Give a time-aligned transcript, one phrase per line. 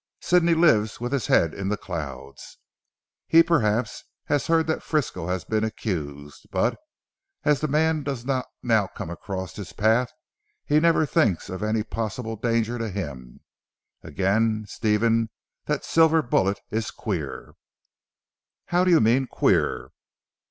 [0.19, 2.57] Sidney lives with his head in the clouds.
[3.27, 6.75] He perhaps has heard that Frisco has been accused, but,
[7.43, 10.11] as the man does not now come across his path,
[10.65, 13.41] he never thinks of any possible danger to him.
[14.01, 15.29] Again Stephen,
[15.65, 17.53] that silver bullet is queer."
[18.69, 19.91] "How do you mean queer?"